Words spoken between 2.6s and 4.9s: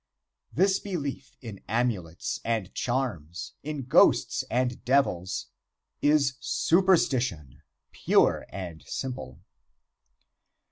charms, in ghosts and